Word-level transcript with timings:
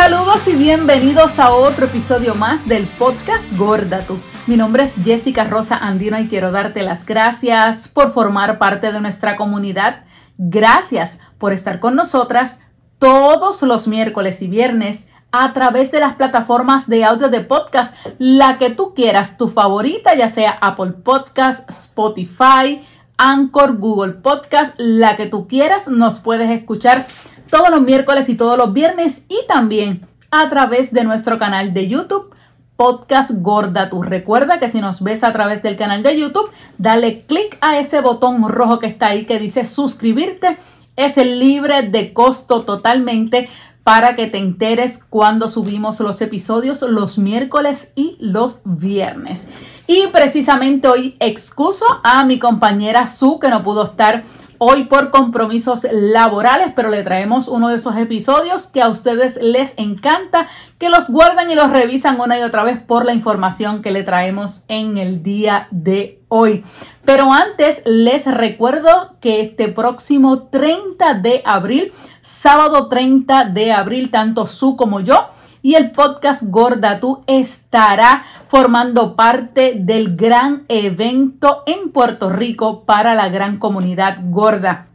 Saludos 0.00 0.46
y 0.46 0.54
bienvenidos 0.54 1.40
a 1.40 1.50
otro 1.50 1.86
episodio 1.86 2.36
más 2.36 2.68
del 2.68 2.86
podcast 2.86 3.56
Gorda 3.56 4.02
Tú. 4.02 4.20
Mi 4.46 4.56
nombre 4.56 4.84
es 4.84 4.94
Jessica 4.94 5.42
Rosa 5.42 5.76
Andino 5.76 6.16
y 6.20 6.28
quiero 6.28 6.52
darte 6.52 6.84
las 6.84 7.04
gracias 7.04 7.88
por 7.88 8.12
formar 8.12 8.60
parte 8.60 8.92
de 8.92 9.00
nuestra 9.00 9.34
comunidad. 9.34 10.04
Gracias 10.36 11.18
por 11.36 11.52
estar 11.52 11.80
con 11.80 11.96
nosotras 11.96 12.60
todos 13.00 13.60
los 13.62 13.88
miércoles 13.88 14.40
y 14.40 14.46
viernes 14.46 15.08
a 15.32 15.52
través 15.52 15.90
de 15.90 15.98
las 15.98 16.14
plataformas 16.14 16.88
de 16.88 17.04
audio 17.04 17.28
de 17.28 17.40
podcast, 17.40 17.92
la 18.18 18.56
que 18.56 18.70
tú 18.70 18.94
quieras, 18.94 19.36
tu 19.36 19.48
favorita, 19.48 20.14
ya 20.14 20.28
sea 20.28 20.58
Apple 20.60 20.92
Podcast, 20.92 21.68
Spotify, 21.68 22.82
Anchor, 23.16 23.78
Google 23.78 24.12
Podcast, 24.12 24.76
la 24.78 25.16
que 25.16 25.26
tú 25.26 25.48
quieras, 25.48 25.88
nos 25.88 26.20
puedes 26.20 26.48
escuchar 26.50 27.04
todos 27.50 27.70
los 27.70 27.80
miércoles 27.80 28.28
y 28.28 28.36
todos 28.36 28.56
los 28.56 28.72
viernes 28.72 29.24
y 29.28 29.46
también 29.46 30.06
a 30.30 30.48
través 30.48 30.92
de 30.92 31.04
nuestro 31.04 31.38
canal 31.38 31.74
de 31.74 31.88
YouTube. 31.88 32.34
Podcast 32.76 33.32
Gorda 33.40 33.90
Tú. 33.90 34.02
Recuerda 34.02 34.60
que 34.60 34.68
si 34.68 34.80
nos 34.80 35.02
ves 35.02 35.24
a 35.24 35.32
través 35.32 35.64
del 35.64 35.76
canal 35.76 36.04
de 36.04 36.16
YouTube, 36.16 36.48
dale 36.78 37.22
clic 37.22 37.58
a 37.60 37.76
ese 37.76 38.00
botón 38.00 38.48
rojo 38.48 38.78
que 38.78 38.86
está 38.86 39.08
ahí 39.08 39.24
que 39.24 39.40
dice 39.40 39.64
suscribirte. 39.64 40.56
Es 40.94 41.16
libre 41.16 41.82
de 41.82 42.12
costo 42.12 42.62
totalmente 42.62 43.48
para 43.82 44.14
que 44.14 44.26
te 44.26 44.38
enteres 44.38 45.02
cuando 45.02 45.48
subimos 45.48 45.98
los 46.00 46.20
episodios 46.20 46.82
los 46.82 47.18
miércoles 47.18 47.94
y 47.96 48.16
los 48.20 48.60
viernes. 48.64 49.48
Y 49.86 50.06
precisamente 50.12 50.86
hoy 50.86 51.16
excuso 51.18 51.84
a 52.04 52.22
mi 52.24 52.38
compañera 52.38 53.06
Su 53.06 53.40
que 53.40 53.48
no 53.48 53.64
pudo 53.64 53.86
estar 53.86 54.22
hoy 54.58 54.84
por 54.84 55.10
compromisos 55.10 55.86
laborales, 55.90 56.72
pero 56.76 56.90
le 56.90 57.02
traemos 57.02 57.48
uno 57.48 57.68
de 57.68 57.76
esos 57.76 57.96
episodios 57.96 58.66
que 58.66 58.82
a 58.82 58.88
ustedes 58.88 59.40
les 59.40 59.78
encanta, 59.78 60.46
que 60.78 60.88
los 60.88 61.10
guardan 61.10 61.50
y 61.50 61.54
los 61.54 61.70
revisan 61.70 62.20
una 62.20 62.38
y 62.38 62.42
otra 62.42 62.64
vez 62.64 62.78
por 62.78 63.04
la 63.04 63.14
información 63.14 63.82
que 63.82 63.90
le 63.90 64.02
traemos 64.02 64.64
en 64.68 64.98
el 64.98 65.22
día 65.22 65.68
de 65.70 66.20
hoy. 66.28 66.64
Pero 67.04 67.32
antes 67.32 67.82
les 67.86 68.26
recuerdo 68.26 69.16
que 69.20 69.40
este 69.40 69.68
próximo 69.68 70.48
30 70.48 71.14
de 71.14 71.42
abril 71.44 71.92
sábado 72.28 72.88
30 72.88 73.44
de 73.44 73.72
abril, 73.72 74.10
tanto 74.10 74.46
su 74.46 74.76
como 74.76 75.00
yo. 75.00 75.28
Y 75.62 75.74
el 75.74 75.90
podcast 75.90 76.44
Gorda 76.44 77.00
Tú 77.00 77.24
estará 77.26 78.24
formando 78.48 79.16
parte 79.16 79.74
del 79.76 80.16
gran 80.16 80.64
evento 80.68 81.64
en 81.66 81.90
Puerto 81.90 82.30
Rico 82.30 82.84
para 82.84 83.14
la 83.14 83.28
gran 83.28 83.58
comunidad 83.58 84.18
gorda. 84.22 84.86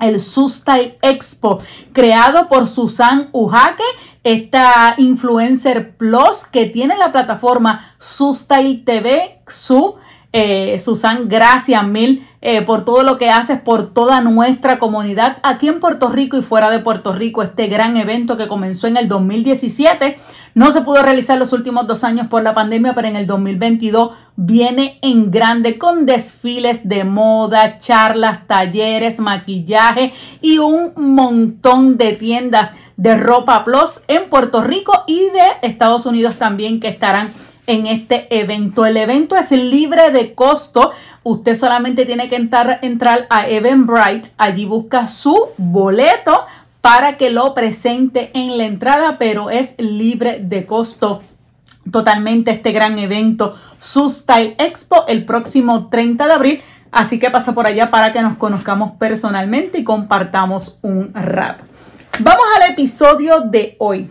El 0.00 0.20
Sustai 0.20 0.96
Expo, 1.02 1.60
creado 1.92 2.48
por 2.48 2.68
Susan 2.68 3.28
Ujake, 3.32 3.82
esta 4.22 4.94
influencer 4.96 5.96
plus 5.96 6.44
que 6.44 6.66
tiene 6.66 6.96
la 6.96 7.12
plataforma 7.12 7.94
Sustai 7.98 8.84
TV, 8.84 9.40
su 9.46 9.96
eh, 10.40 10.78
Susan, 10.78 11.28
gracias 11.28 11.84
mil 11.84 12.24
eh, 12.40 12.62
por 12.62 12.84
todo 12.84 13.02
lo 13.02 13.18
que 13.18 13.30
haces 13.30 13.60
por 13.60 13.92
toda 13.92 14.20
nuestra 14.20 14.78
comunidad 14.78 15.38
aquí 15.42 15.66
en 15.66 15.80
Puerto 15.80 16.08
Rico 16.08 16.36
y 16.36 16.42
fuera 16.42 16.70
de 16.70 16.78
Puerto 16.78 17.12
Rico. 17.12 17.42
Este 17.42 17.66
gran 17.66 17.96
evento 17.96 18.36
que 18.36 18.46
comenzó 18.46 18.86
en 18.86 18.96
el 18.96 19.08
2017 19.08 20.16
no 20.54 20.70
se 20.70 20.82
pudo 20.82 21.02
realizar 21.02 21.38
los 21.38 21.52
últimos 21.52 21.88
dos 21.88 22.04
años 22.04 22.28
por 22.28 22.44
la 22.44 22.54
pandemia, 22.54 22.94
pero 22.94 23.08
en 23.08 23.16
el 23.16 23.26
2022 23.26 24.12
viene 24.36 25.00
en 25.02 25.32
grande 25.32 25.76
con 25.76 26.06
desfiles 26.06 26.88
de 26.88 27.02
moda, 27.02 27.80
charlas, 27.80 28.46
talleres, 28.46 29.18
maquillaje 29.18 30.12
y 30.40 30.58
un 30.58 30.92
montón 30.96 31.96
de 31.96 32.12
tiendas 32.12 32.74
de 32.96 33.16
ropa 33.16 33.64
plus 33.64 34.02
en 34.06 34.30
Puerto 34.30 34.62
Rico 34.62 34.92
y 35.08 35.18
de 35.18 35.68
Estados 35.68 36.06
Unidos 36.06 36.36
también 36.36 36.78
que 36.78 36.88
estarán 36.88 37.28
en 37.68 37.86
este 37.86 38.26
evento. 38.36 38.84
El 38.84 38.96
evento 38.96 39.36
es 39.36 39.52
libre 39.52 40.10
de 40.10 40.34
costo. 40.34 40.90
Usted 41.22 41.54
solamente 41.54 42.04
tiene 42.04 42.28
que 42.28 42.34
entrar, 42.34 42.80
entrar 42.82 43.26
a 43.30 43.48
Eventbrite. 43.48 44.30
Allí 44.38 44.64
busca 44.64 45.06
su 45.06 45.50
boleto 45.56 46.44
para 46.80 47.16
que 47.16 47.30
lo 47.30 47.54
presente 47.54 48.30
en 48.34 48.58
la 48.58 48.64
entrada, 48.64 49.18
pero 49.18 49.50
es 49.50 49.74
libre 49.78 50.40
de 50.42 50.66
costo 50.66 51.22
totalmente 51.90 52.50
este 52.50 52.72
gran 52.72 52.98
evento 52.98 53.56
Style 53.80 54.54
Expo 54.58 55.04
el 55.06 55.24
próximo 55.24 55.88
30 55.88 56.26
de 56.26 56.32
abril. 56.32 56.62
Así 56.90 57.18
que 57.18 57.30
pasa 57.30 57.54
por 57.54 57.66
allá 57.66 57.90
para 57.90 58.12
que 58.12 58.22
nos 58.22 58.38
conozcamos 58.38 58.92
personalmente 58.92 59.78
y 59.78 59.84
compartamos 59.84 60.78
un 60.82 61.12
rato. 61.14 61.64
Vamos 62.20 62.44
al 62.56 62.70
episodio 62.70 63.40
de 63.42 63.76
hoy. 63.78 64.10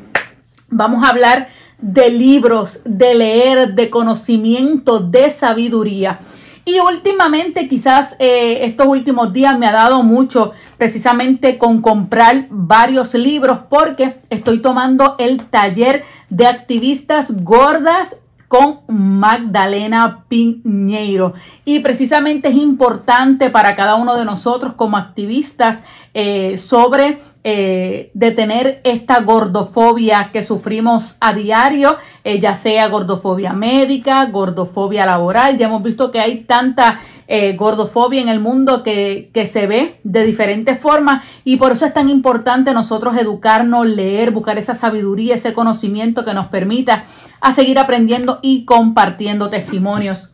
Vamos 0.70 1.04
a 1.04 1.10
hablar 1.10 1.50
de 1.80 2.10
libros, 2.10 2.82
de 2.86 3.16
leer, 3.16 3.74
de 3.74 3.90
conocimiento, 3.90 5.00
de 5.00 5.30
sabiduría. 5.30 6.20
Y 6.66 6.80
últimamente, 6.82 7.70
quizás 7.70 8.18
eh, 8.20 8.66
estos 8.66 8.88
últimos 8.88 9.32
días 9.32 9.58
me 9.58 9.68
ha 9.68 9.72
dado 9.72 10.04
mucho 10.04 10.52
precisamente 10.78 11.58
con 11.58 11.82
comprar 11.82 12.48
varios 12.50 13.14
libros 13.14 13.60
porque 13.70 14.18
estoy 14.30 14.62
tomando 14.62 15.16
el 15.18 15.46
taller 15.46 16.04
de 16.30 16.46
activistas 16.46 17.44
gordas 17.44 18.18
con 18.48 18.80
Magdalena 18.88 20.26
Piñeiro. 20.28 21.34
Y 21.64 21.80
precisamente 21.80 22.50
es 22.50 22.56
importante 22.56 23.50
para 23.50 23.76
cada 23.76 23.96
uno 23.96 24.16
de 24.16 24.26
nosotros 24.26 24.74
como 24.74 24.98
activistas 24.98 25.84
eh, 26.14 26.58
sobre 26.58 27.20
eh, 27.50 28.12
de 28.14 28.32
tener 28.32 28.82
esta 28.84 29.22
gordofobia 29.22 30.32
que 30.34 30.44
sufrimos 30.44 31.16
a 31.22 31.32
diario, 31.32 31.96
eh, 32.26 32.42
ya 32.42 32.56
sea 32.56 32.90
gordofobia 32.90 33.54
médica, 33.54 34.26
gordofobia 34.26 35.06
laboral. 35.06 35.58
Ya 35.58 35.68
hemos 35.68 35.82
visto 35.82 36.12
que 36.12 36.20
hay 36.20 36.42
tanta 36.42 37.00
eh, 37.30 37.56
gordofobia 37.56 38.22
en 38.22 38.28
el 38.28 38.42
mundo 38.42 38.84
que, 38.84 39.30
que, 39.34 39.46
se 39.46 39.66
ve 39.66 39.98
de 40.04 40.26
diferentes 40.26 40.78
formas 40.78 41.24
y 41.46 41.56
por 41.56 41.72
eso 41.72 41.86
es 41.86 41.94
tan 41.94 42.10
importante 42.10 42.74
nosotros 42.74 43.16
educarnos, 43.16 43.88
leer, 43.88 44.32
buscar 44.32 44.58
esa 44.58 44.76
sabiduría, 44.76 45.36
ese 45.36 45.54
conocimiento 45.54 46.26
que 46.26 46.34
nos 46.34 46.48
permita 46.48 47.06
a 47.40 47.54
seguir 47.54 47.80
aprendiendo 47.80 48.40
y 48.42 48.66
compartiendo 48.66 49.50
testimonios 49.50 50.34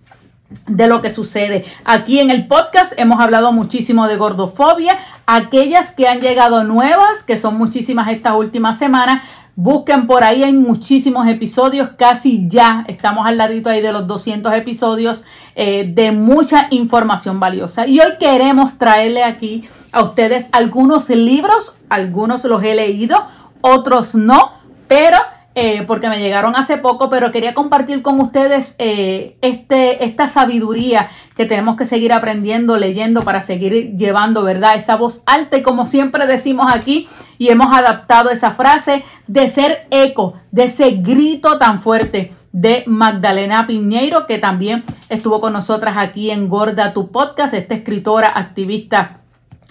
de 0.67 0.87
lo 0.87 1.01
que 1.01 1.09
sucede. 1.09 1.65
Aquí 1.85 2.19
en 2.19 2.31
el 2.31 2.47
podcast 2.47 2.93
hemos 2.97 3.19
hablado 3.19 3.51
muchísimo 3.51 4.07
de 4.07 4.17
gordofobia. 4.17 4.97
Aquellas 5.25 5.91
que 5.91 6.07
han 6.07 6.21
llegado 6.21 6.63
nuevas, 6.63 7.23
que 7.23 7.37
son 7.37 7.57
muchísimas 7.57 8.09
estas 8.09 8.33
últimas 8.35 8.77
semanas, 8.77 9.23
busquen 9.55 10.07
por 10.07 10.23
ahí, 10.23 10.43
hay 10.43 10.53
muchísimos 10.53 11.27
episodios, 11.27 11.89
casi 11.97 12.47
ya 12.47 12.83
estamos 12.87 13.27
al 13.27 13.37
ladito 13.37 13.69
ahí 13.69 13.81
de 13.81 13.93
los 13.93 14.07
200 14.07 14.53
episodios 14.53 15.25
eh, 15.55 15.91
de 15.93 16.11
mucha 16.11 16.67
información 16.71 17.39
valiosa. 17.39 17.87
Y 17.87 17.99
hoy 17.99 18.13
queremos 18.19 18.77
traerle 18.77 19.23
aquí 19.23 19.67
a 19.91 20.03
ustedes 20.03 20.49
algunos 20.51 21.09
libros, 21.09 21.77
algunos 21.89 22.43
los 22.45 22.63
he 22.63 22.73
leído, 22.73 23.25
otros 23.61 24.15
no, 24.15 24.53
pero 24.87 25.17
eh, 25.55 25.83
porque 25.83 26.09
me 26.09 26.19
llegaron 26.19 26.55
hace 26.55 26.77
poco, 26.77 27.09
pero 27.09 27.31
quería 27.31 27.53
compartir 27.53 28.01
con 28.01 28.19
ustedes 28.19 28.75
eh, 28.79 29.37
este, 29.41 30.03
esta 30.03 30.27
sabiduría 30.27 31.09
que 31.35 31.45
tenemos 31.45 31.77
que 31.77 31.85
seguir 31.85 32.11
aprendiendo, 32.11 32.77
leyendo 32.77 33.21
para 33.21 33.41
seguir 33.41 33.95
llevando, 33.95 34.43
¿verdad? 34.43 34.75
Esa 34.75 34.95
voz 34.95 35.23
alta 35.25 35.57
y 35.57 35.61
como 35.61 35.85
siempre 35.85 36.25
decimos 36.27 36.67
aquí 36.73 37.07
y 37.37 37.49
hemos 37.49 37.75
adaptado 37.75 38.29
esa 38.29 38.51
frase 38.51 39.03
de 39.27 39.47
ser 39.47 39.87
eco, 39.91 40.33
de 40.51 40.63
ese 40.63 40.91
grito 40.91 41.57
tan 41.57 41.81
fuerte 41.81 42.33
de 42.51 42.83
Magdalena 42.87 43.67
Piñeiro, 43.67 44.25
que 44.27 44.37
también 44.37 44.83
estuvo 45.09 45.41
con 45.41 45.53
nosotras 45.53 45.97
aquí 45.97 46.31
en 46.31 46.49
Gorda 46.49 46.93
Tu 46.93 47.11
Podcast, 47.11 47.53
esta 47.53 47.75
escritora, 47.75 48.31
activista 48.33 49.19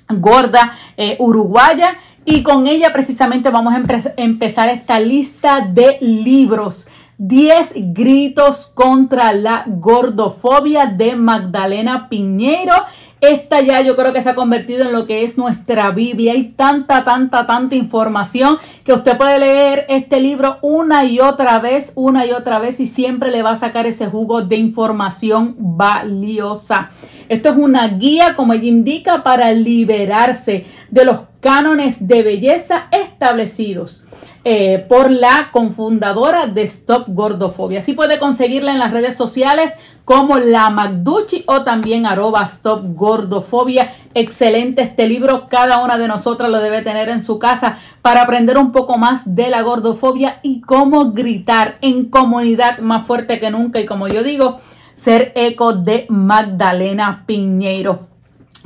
gorda 0.09 0.75
eh, 0.97 1.17
uruguaya 1.19 1.97
y 2.25 2.43
con 2.43 2.67
ella 2.67 2.93
precisamente 2.93 3.51
vamos 3.51 3.75
a 3.75 3.83
empezar 4.17 4.69
esta 4.69 5.01
lista 5.01 5.61
de 5.61 5.99
libros. 6.01 6.89
10 7.19 7.95
gritos 7.95 8.73
contra 8.75 9.33
la 9.33 9.65
gordofobia 9.67 10.87
de 10.87 11.15
Magdalena 11.15 12.09
Piñero. 12.09 12.75
Esta 13.21 13.61
ya 13.61 13.81
yo 13.81 13.95
creo 13.95 14.13
que 14.13 14.21
se 14.21 14.31
ha 14.31 14.35
convertido 14.35 14.85
en 14.85 14.93
lo 14.93 15.07
que 15.07 15.23
es 15.23 15.39
nuestra 15.39 15.91
Biblia. 15.91 16.33
Hay 16.33 16.49
tanta, 16.57 17.05
tanta, 17.05 17.47
tanta 17.47 17.77
información 17.77 18.59
que 18.83 18.93
usted 18.93 19.17
puede 19.17 19.39
leer 19.39 19.87
este 19.89 20.19
libro 20.19 20.59
una 20.63 21.05
y 21.05 21.21
otra 21.21 21.61
vez, 21.61 21.93
una 21.95 22.27
y 22.27 22.33
otra 22.33 22.59
vez 22.59 22.81
y 22.81 22.89
siempre 22.89 23.31
le 23.31 23.43
va 23.43 23.53
a 23.53 23.57
sacar 23.57 23.87
ese 23.87 24.09
jugo 24.09 24.43
de 24.43 24.57
información 24.57 25.55
valiosa. 25.57 26.91
Esto 27.29 27.51
es 27.51 27.57
una 27.57 27.87
guía, 27.87 28.35
como 28.35 28.53
ella 28.53 28.67
indica, 28.67 29.23
para 29.23 29.53
liberarse 29.53 30.67
de 30.91 31.05
los 31.05 31.21
cánones 31.43 32.07
de 32.07 32.23
belleza 32.23 32.87
establecidos. 32.91 34.05
eh, 34.45 34.85
por 34.89 35.11
la 35.11 35.51
confundadora 35.53 36.47
de 36.47 36.63
Stop 36.65 37.05
Gordofobia. 37.09 37.79
Así 37.79 37.93
puede 37.93 38.19
conseguirla 38.19 38.73
en 38.73 38.81
las 38.81 38.91
redes 38.91 39.15
sociales 39.15 39.75
como 40.05 40.39
la 40.39 40.69
Magduchi 40.71 41.45
o 41.47 41.63
también 41.63 42.07
arroba 42.07 42.43
Stop 42.43 42.83
Gordofobia. 42.97 43.95
Excelente 44.15 44.83
este 44.83 45.07
libro, 45.07 45.47
cada 45.49 45.83
una 45.85 45.97
de 45.97 46.09
nosotras 46.09 46.51
lo 46.51 46.59
debe 46.59 46.83
tener 46.83 47.09
en 47.09 47.23
su 47.23 47.39
casa 47.39 47.79
para 48.03 48.23
aprender 48.23 48.59
un 48.59 48.73
poco 48.73 48.99
más 48.99 49.23
de 49.25 49.49
la 49.49 49.63
gordofobia 49.63 50.41
y 50.43 50.61
cómo 50.61 51.13
gritar 51.13 51.79
en 51.81 52.07
comunidad 52.07 52.81
más 52.81 53.07
fuerte 53.07 53.39
que 53.39 53.51
nunca 53.53 53.79
y 53.81 53.87
como 53.87 54.09
yo 54.09 54.25
digo, 54.25 54.59
ser 54.95 55.33
eco 55.37 55.73
de 55.73 56.07
Magdalena 56.09 57.23
Piñeiro. 57.27 58.12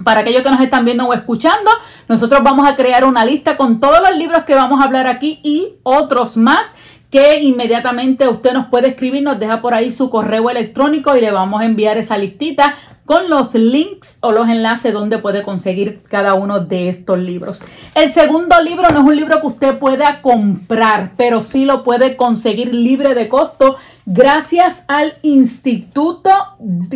Para 0.04 0.20
aquellos 0.20 0.42
que 0.42 0.50
nos 0.50 0.60
están 0.60 0.84
viendo 0.84 1.06
o 1.06 1.14
escuchando, 1.14 1.70
nosotros 2.08 2.42
vamos 2.42 2.68
a 2.68 2.76
crear 2.76 3.04
una 3.04 3.24
lista 3.24 3.56
con 3.56 3.80
todos 3.80 4.00
los 4.00 4.16
libros 4.16 4.44
que 4.44 4.54
vamos 4.54 4.80
a 4.80 4.84
hablar 4.84 5.06
aquí 5.06 5.40
y 5.42 5.74
otros 5.82 6.36
más 6.36 6.74
que 7.10 7.40
inmediatamente 7.40 8.28
usted 8.28 8.52
nos 8.52 8.66
puede 8.66 8.88
escribir, 8.88 9.22
nos 9.22 9.38
deja 9.38 9.62
por 9.62 9.74
ahí 9.74 9.92
su 9.92 10.10
correo 10.10 10.50
electrónico 10.50 11.16
y 11.16 11.20
le 11.20 11.30
vamos 11.30 11.60
a 11.60 11.64
enviar 11.64 11.96
esa 11.98 12.18
listita 12.18 12.74
con 13.06 13.30
los 13.30 13.54
links 13.54 14.18
o 14.20 14.32
los 14.32 14.48
enlaces 14.48 14.92
donde 14.92 15.18
puede 15.18 15.42
conseguir 15.42 16.02
cada 16.08 16.34
uno 16.34 16.60
de 16.60 16.88
estos 16.88 17.18
libros. 17.18 17.62
El 17.94 18.08
segundo 18.08 18.60
libro 18.60 18.90
no 18.90 18.98
es 18.98 19.06
un 19.06 19.16
libro 19.16 19.40
que 19.40 19.46
usted 19.46 19.78
pueda 19.78 20.20
comprar, 20.20 21.12
pero 21.16 21.44
sí 21.44 21.64
lo 21.64 21.84
puede 21.84 22.16
conseguir 22.16 22.74
libre 22.74 23.14
de 23.14 23.28
costo 23.28 23.76
gracias 24.06 24.84
al 24.86 25.14
Instituto 25.22 26.30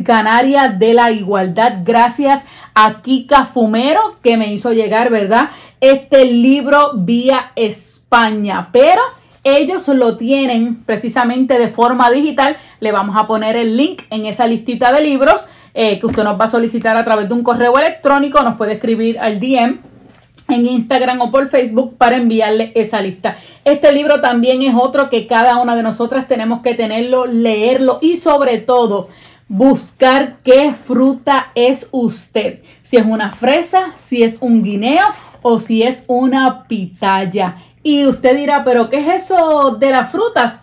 Canaria 0.05 0.69
de 0.69 0.95
la 0.95 1.11
Igualdad, 1.11 1.79
gracias 1.85 2.47
a 2.75 3.03
Kika 3.03 3.45
Fumero 3.45 4.17
que 4.23 4.37
me 4.37 4.55
hizo 4.55 4.73
llegar, 4.73 5.11
¿verdad? 5.11 5.51
Este 5.81 6.25
libro 6.25 6.93
vía 6.95 7.51
España, 7.57 8.69
pero 8.73 9.03
ellos 9.43 9.89
lo 9.89 10.17
tienen 10.17 10.85
precisamente 10.85 11.59
de 11.59 11.69
forma 11.69 12.11
digital. 12.11 12.57
Le 12.79 12.93
vamos 12.93 13.17
a 13.17 13.27
poner 13.27 13.57
el 13.57 13.77
link 13.77 14.03
en 14.11 14.27
esa 14.27 14.47
listita 14.47 14.93
de 14.93 15.01
libros 15.01 15.47
eh, 15.75 15.99
que 15.99 16.07
usted 16.07 16.25
nos 16.25 16.39
va 16.39 16.45
a 16.45 16.49
solicitar 16.49 16.97
a 16.97 17.05
través 17.05 17.29
de 17.29 17.35
un 17.35 17.43
correo 17.43 17.77
electrónico. 17.79 18.43
Nos 18.43 18.57
puede 18.57 18.75
escribir 18.75 19.19
al 19.19 19.41
DM 19.41 19.79
en 20.53 20.67
Instagram 20.67 21.21
o 21.21 21.31
por 21.31 21.49
Facebook 21.49 21.97
para 21.97 22.17
enviarle 22.17 22.73
esa 22.75 23.01
lista. 23.01 23.37
Este 23.65 23.93
libro 23.93 24.21
también 24.21 24.63
es 24.63 24.75
otro 24.75 25.11
que 25.11 25.27
cada 25.27 25.57
una 25.59 25.77
de 25.77 25.83
nosotras 25.83 26.29
tenemos 26.29 26.63
que 26.63 26.75
tenerlo, 26.75 27.27
leerlo 27.27 27.99
y 28.01 28.17
sobre 28.17 28.59
todo 28.59 29.09
buscar 29.49 30.37
qué 30.45 30.73
fruta 30.73 31.49
es 31.55 31.89
usted. 31.91 32.61
Si 32.83 32.97
es 32.97 33.05
una 33.05 33.33
fresa, 33.33 33.93
si 33.97 34.23
es 34.23 34.39
un 34.41 34.63
guineo 34.63 35.07
o 35.43 35.59
si 35.59 35.83
es 35.83 36.05
una 36.07 36.65
pitaya. 36.65 37.57
Y 37.83 38.07
usted 38.07 38.37
dirá, 38.37 38.63
pero 38.65 38.89
¿qué 38.91 38.99
es 38.99 39.25
eso 39.25 39.77
de 39.79 39.91
las 39.91 40.11
frutas? 40.11 40.61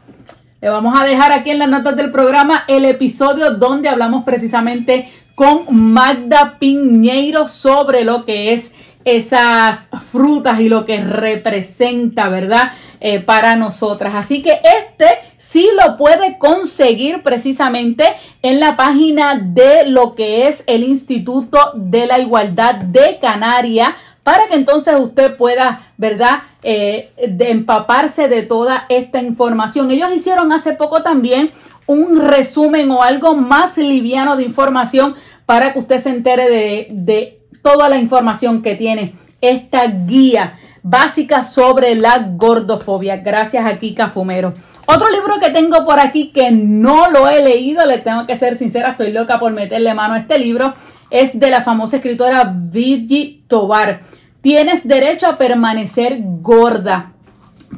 Le 0.62 0.70
vamos 0.70 1.00
a 1.00 1.06
dejar 1.06 1.32
aquí 1.32 1.52
en 1.52 1.60
las 1.60 1.70
notas 1.70 1.96
del 1.96 2.12
programa 2.12 2.64
el 2.68 2.86
episodio 2.86 3.52
donde 3.52 3.90
hablamos 3.90 4.24
precisamente 4.24 5.10
con 5.36 5.66
Magda 5.70 6.58
Piñeiro 6.58 7.48
sobre 7.48 8.04
lo 8.04 8.26
que 8.26 8.54
es 8.54 8.74
esas 9.08 9.90
frutas 10.12 10.60
y 10.60 10.68
lo 10.70 10.86
que 10.86 11.02
representa, 11.02 12.30
¿verdad? 12.30 12.74
Eh, 13.00 13.20
para 13.20 13.56
nosotras. 13.56 14.16
Así 14.16 14.42
que 14.42 14.60
este 14.64 15.06
sí 15.38 15.70
lo 15.82 15.98
puede 15.98 16.40
conseguir 16.40 17.22
precisamente 17.22 18.04
en 18.42 18.60
la 18.60 18.76
página 18.76 19.36
de 19.40 19.86
lo 19.86 20.16
que 20.16 20.48
es 20.48 20.64
el 20.66 20.84
Instituto 20.84 21.60
de 21.76 22.08
la 22.08 22.20
Igualdad 22.20 22.76
de 22.76 23.20
Canarias 23.22 23.90
para 24.24 24.48
que 24.48 24.56
entonces 24.56 24.96
usted 25.00 25.38
pueda, 25.38 25.94
¿verdad?, 25.96 26.40
eh, 26.64 27.12
de 27.30 27.52
empaparse 27.52 28.28
de 28.28 28.42
toda 28.42 28.88
esta 28.90 29.22
información. 29.22 29.90
Ellos 29.92 30.12
hicieron 30.12 30.52
hace 30.52 30.74
poco 30.74 31.04
también 31.04 31.52
un 31.86 32.20
resumen 32.20 32.92
o 32.92 33.04
algo 33.04 33.36
más 33.36 33.78
liviano 33.78 34.36
de 34.36 34.44
información 34.44 35.16
para 35.46 35.72
que 35.72 35.80
usted 35.80 36.02
se 36.02 36.10
entere 36.10 36.50
de, 36.50 36.88
de 36.92 37.47
toda 37.74 37.90
la 37.90 37.98
información 37.98 38.62
que 38.62 38.76
tiene 38.76 39.14
esta 39.42 39.88
guía 39.88 40.58
básica 40.84 41.44
sobre 41.44 41.96
la 41.96 42.30
gordofobia. 42.36 43.18
Gracias 43.18 43.66
a 43.66 43.78
Kika 43.78 44.08
Fumero. 44.08 44.54
Otro 44.86 45.10
libro 45.10 45.38
que 45.42 45.50
tengo 45.50 45.86
por 45.86 46.00
aquí 46.00 46.30
que 46.30 46.50
no 46.50 47.12
lo 47.12 47.28
he 47.28 47.44
leído, 47.44 47.86
le 47.86 47.98
tengo 47.98 48.26
que 48.26 48.38
ser 48.38 48.56
sincera, 48.56 48.92
estoy 48.92 49.12
loca 49.12 49.38
por 49.38 49.52
meterle 49.52 49.94
mano 49.94 50.14
a 50.14 50.20
este 50.20 50.40
libro, 50.40 50.74
es 51.10 51.38
de 51.38 51.50
la 51.50 51.62
famosa 51.62 51.98
escritora 51.98 52.50
Virgi 52.56 53.44
Tobar. 53.50 54.00
Tienes 54.40 54.88
derecho 54.88 55.28
a 55.28 55.38
permanecer 55.38 56.20
gorda. 56.22 57.12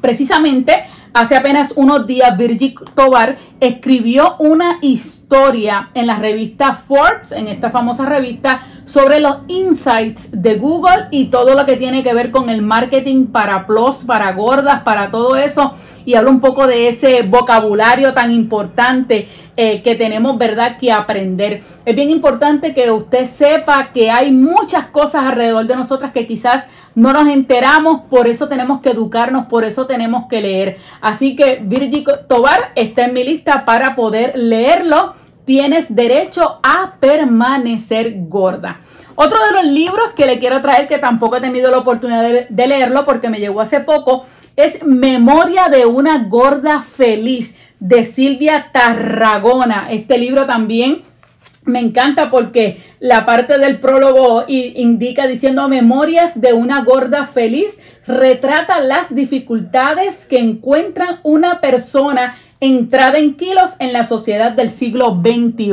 Precisamente 0.02 0.84
hace 1.14 1.36
apenas 1.36 1.74
unos 1.76 2.08
días 2.08 2.38
Virgil 2.38 2.76
Tobar 2.96 3.38
escribió 3.60 4.36
una 4.40 4.80
historia 4.82 5.90
en 5.94 6.08
la 6.08 6.18
revista 6.18 6.74
Forbes, 6.74 7.32
en 7.32 7.48
esta 7.48 7.72
famosa 7.72 8.06
revista, 8.06 8.62
sobre 8.86 9.20
los 9.20 9.38
insights 9.48 10.42
de 10.42 10.56
Google 10.56 11.08
y 11.12 11.26
todo 11.26 11.56
lo 11.56 11.66
que 11.66 11.76
tiene 11.76 12.04
que 12.04 12.14
ver 12.14 12.32
con 12.32 12.50
el 12.50 12.62
marketing 12.62 13.28
para 13.28 13.68
plus, 13.68 13.98
para 14.06 14.34
gordas, 14.34 14.84
para 14.84 15.12
todo 15.12 15.36
eso 15.36 15.74
y 16.06 16.16
habla 16.16 16.32
un 16.32 16.40
poco 16.40 16.66
de 16.66 16.88
ese 16.88 17.22
vocabulario 17.24 18.14
tan 18.14 18.32
importante 18.32 19.28
eh, 19.56 19.82
que 19.84 19.96
tenemos, 19.96 20.38
¿verdad?, 20.38 20.78
que 20.80 20.92
aprender. 20.92 21.62
Es 21.86 21.96
bien 21.96 22.10
importante 22.10 22.74
que 22.74 22.90
usted 22.90 23.26
sepa 23.26 23.92
que 23.92 24.10
hay 24.10 24.32
muchas 24.32 24.88
cosas 24.88 25.26
alrededor 25.26 25.68
de 25.68 25.76
nosotras 25.76 26.12
que 26.12 26.26
quizás 26.26 26.70
no 27.00 27.14
nos 27.14 27.30
enteramos, 27.30 28.02
por 28.10 28.28
eso 28.28 28.50
tenemos 28.50 28.82
que 28.82 28.90
educarnos, 28.90 29.46
por 29.46 29.64
eso 29.64 29.86
tenemos 29.86 30.28
que 30.28 30.42
leer. 30.42 30.78
Así 31.00 31.34
que 31.34 31.62
Virgil 31.64 32.06
Tobar 32.28 32.74
está 32.76 33.06
en 33.06 33.14
mi 33.14 33.24
lista 33.24 33.64
para 33.64 33.96
poder 33.96 34.34
leerlo. 34.36 35.14
Tienes 35.46 35.96
derecho 35.96 36.60
a 36.62 36.96
permanecer 37.00 38.16
gorda. 38.28 38.82
Otro 39.16 39.38
de 39.46 39.54
los 39.54 39.64
libros 39.64 40.10
que 40.14 40.26
le 40.26 40.40
quiero 40.40 40.62
traer, 40.62 40.90
que 40.90 40.98
tampoco 40.98 41.38
he 41.38 41.42
tenido 41.42 41.72
la 41.72 41.78
oportunidad 41.78 42.48
de 42.50 42.68
leerlo 42.68 43.06
porque 43.06 43.30
me 43.30 43.40
llegó 43.40 43.62
hace 43.62 43.80
poco, 43.80 44.26
es 44.58 44.84
Memoria 44.84 45.70
de 45.70 45.86
una 45.86 46.26
gorda 46.26 46.82
feliz 46.82 47.56
de 47.80 48.04
Silvia 48.04 48.72
Tarragona. 48.74 49.88
Este 49.90 50.18
libro 50.18 50.46
también 50.46 51.02
me 51.70 51.80
encanta 51.80 52.30
porque 52.30 52.82
la 53.00 53.26
parte 53.26 53.58
del 53.58 53.80
prólogo 53.80 54.44
indica 54.48 55.28
diciendo 55.28 55.70
memorias 55.70 56.42
de 56.42 56.54
una 56.54 56.84
gorda 56.84 57.26
feliz 57.26 57.80
retrata 58.06 58.80
las 58.80 59.14
dificultades 59.14 60.26
que 60.26 60.40
encuentra 60.40 61.20
una 61.24 61.62
persona 61.62 62.36
entrada 62.62 63.20
en 63.20 63.36
kilos 63.36 63.76
en 63.80 63.94
la 63.94 64.04
sociedad 64.04 64.52
del 64.52 64.70
siglo 64.70 65.22
XXI. 65.22 65.72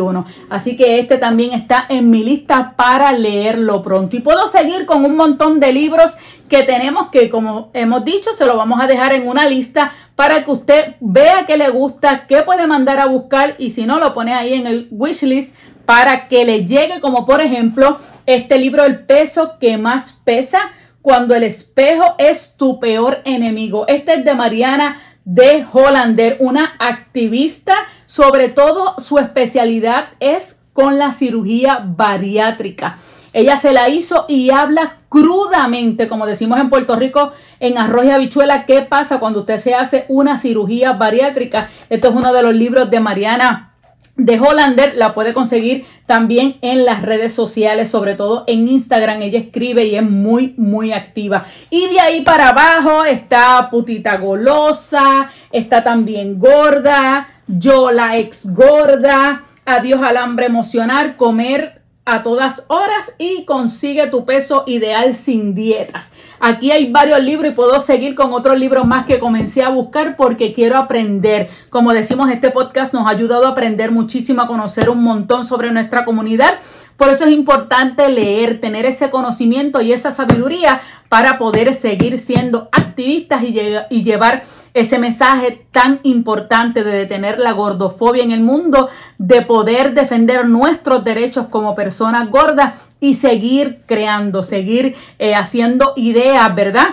Así 0.51 0.77
que 0.77 1.01
este 1.01 1.19
también 1.19 1.53
está 1.53 1.85
en 1.89 2.11
mi 2.11 2.23
lista 2.23 2.75
para 2.77 3.13
leerlo 3.13 3.83
pronto. 3.83 4.17
Y 4.17 4.21
puedo 4.21 4.47
seguir 4.49 4.87
con 4.87 5.05
un 5.05 5.17
montón 5.17 5.59
de 5.59 5.73
libros 5.73 6.13
que 6.49 6.63
tenemos 6.63 7.09
que, 7.09 7.29
como 7.29 7.71
hemos 7.73 8.05
dicho, 8.05 8.31
se 8.37 8.47
lo 8.47 8.57
vamos 8.57 8.81
a 8.81 8.87
dejar 8.87 9.13
en 9.13 9.27
una 9.27 9.47
lista 9.49 9.93
para 10.15 10.45
que 10.45 10.51
usted 10.51 10.95
vea 11.01 11.45
qué 11.45 11.57
le 11.57 11.69
gusta, 11.71 12.27
qué 12.27 12.43
puede 12.43 12.67
mandar 12.67 13.01
a 13.01 13.07
buscar 13.07 13.57
y 13.59 13.71
si 13.71 13.85
no, 13.85 13.99
lo 13.99 14.15
pone 14.15 14.33
ahí 14.33 14.55
en 14.55 14.67
el 14.67 14.89
wishlist 14.91 15.57
para 15.87 16.29
que 16.29 16.45
le 16.45 16.67
llegue, 16.67 17.01
como 17.01 17.25
por 17.25 17.41
ejemplo 17.41 17.99
este 18.27 18.59
libro 18.59 18.85
El 18.85 19.05
peso 19.07 19.55
que 19.61 19.79
más 19.79 20.21
pesa 20.25 20.73
cuando 21.01 21.35
el 21.35 21.45
espejo 21.45 22.17
es 22.19 22.57
tu 22.57 22.81
peor 22.81 23.21
enemigo. 23.25 23.87
Este 23.87 24.15
es 24.15 24.25
de 24.25 24.35
Mariana 24.35 25.01
de 25.25 25.65
Hollander, 25.73 26.37
una 26.41 26.75
activista, 26.79 27.75
sobre 28.07 28.49
todo 28.49 28.97
su 28.99 29.19
especialidad 29.19 30.09
es 30.21 30.63
con 30.73 30.99
la 30.99 31.13
cirugía 31.13 31.83
bariátrica. 31.85 32.99
Ella 33.33 33.57
se 33.57 33.73
la 33.73 33.89
hizo 33.89 34.25
y 34.29 34.51
habla 34.51 34.99
crudamente, 35.09 36.09
como 36.09 36.27
decimos 36.27 36.59
en 36.59 36.71
Puerto 36.71 36.97
Rico, 36.97 37.33
en 37.61 37.77
arroz 37.77 38.07
y 38.07 38.11
habichuela, 38.11 38.67
qué 38.67 38.83
pasa 38.83 39.21
cuando 39.21 39.41
usted 39.41 39.59
se 39.59 39.75
hace 39.75 40.05
una 40.09 40.39
cirugía 40.39 40.95
bariátrica. 40.95 41.69
Esto 41.91 42.09
es 42.09 42.15
uno 42.15 42.33
de 42.33 42.43
los 42.43 42.55
libros 42.55 42.91
de 42.91 43.01
Mariana 43.01 43.66
de 44.17 44.41
Hollander 44.41 44.95
la 44.97 45.15
puede 45.15 45.35
conseguir 45.35 45.85
también 46.07 46.57
en 46.63 46.85
las 46.85 47.03
redes 47.03 47.33
sociales, 47.33 47.89
sobre 47.89 48.15
todo 48.15 48.45
en 48.47 48.69
Instagram. 48.69 49.23
Ella 49.23 49.39
escribe 49.39 49.85
y 49.85 49.97
es 49.97 50.03
muy, 50.03 50.55
muy 50.57 50.93
activa. 50.93 51.45
Y 51.71 51.89
de 51.89 52.01
ahí 52.01 52.23
para 52.23 52.51
abajo 52.51 53.05
está 53.05 53.69
Putita 53.71 54.17
Golosa, 54.17 55.31
está 55.53 55.85
también 55.85 56.39
Gorda, 56.39 57.29
Yo 57.47 57.93
la 57.93 58.17
ex 58.17 58.53
gorda, 58.53 59.43
Adiós 59.69 60.01
al 60.01 60.17
hambre 60.17 60.47
emocional, 60.47 61.17
comer 61.17 61.83
a 62.07 62.23
todas 62.23 62.65
horas 62.69 63.17
y 63.19 63.45
consigue 63.45 64.07
tu 64.07 64.25
peso 64.25 64.63
ideal 64.69 65.13
sin 65.17 65.57
dietas. 65.57 66.13
Aquí 66.39 66.71
hay 66.71 66.93
varios 66.93 67.21
libros 67.21 67.51
y 67.51 67.55
puedo 67.55 67.81
seguir 67.81 68.15
con 68.15 68.33
otros 68.33 68.59
libros 68.61 68.87
más 68.87 69.07
que 69.07 69.19
comencé 69.19 69.65
a 69.65 69.71
buscar 69.71 70.17
porque 70.17 70.55
quiero 70.55 70.79
aprender. 70.79 71.51
Como 71.69 71.93
decimos, 71.93 72.31
este 72.31 72.51
podcast 72.51 72.95
nos 72.95 73.07
ha 73.07 73.11
ayudado 73.11 73.47
a 73.47 73.51
aprender 73.51 73.91
muchísimo, 73.91 74.41
a 74.41 74.47
conocer 74.47 74.89
un 74.89 75.03
montón 75.03 75.45
sobre 75.45 75.73
nuestra 75.73 76.05
comunidad. 76.05 76.61
Por 76.97 77.09
eso 77.09 77.25
es 77.25 77.33
importante 77.33 78.09
leer, 78.09 78.61
tener 78.61 78.87
ese 78.87 79.11
conocimiento 79.11 79.83
y 79.83 79.93
esa 79.93 80.13
sabiduría 80.13 80.81
para 81.09 81.39
poder 81.39 81.75
seguir 81.75 82.21
siendo 82.21 82.69
activistas 82.71 83.43
y, 83.43 83.59
y 83.91 84.03
llevar 84.05 84.45
ese 84.77 84.99
mensaje 84.99 85.67
tan 85.71 86.01
importante 86.03 86.85
de 86.85 86.91
detener 86.91 87.39
la 87.39 87.53
gordofobia 87.53 88.23
en 88.23 88.31
el 88.31 88.43
mundo, 88.43 88.91
de 89.17 89.41
poder 89.41 89.95
defender 89.95 90.47
nuestros 90.47 91.03
derechos 91.03 91.47
como 91.47 91.75
personas 91.75 92.31
gordas 92.31 92.75
y 93.01 93.15
seguir 93.15 93.81
creando, 93.87 94.43
seguir 94.43 94.95
eh, 95.19 95.35
haciendo 95.35 95.95
ideas, 95.97 96.55
¿verdad? 96.55 96.89